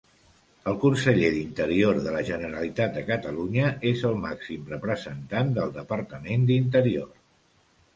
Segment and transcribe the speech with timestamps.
[0.69, 7.19] El conseller d'Interior de la Generalitat de Catalunya és el màxim representant del Departament d'Interior.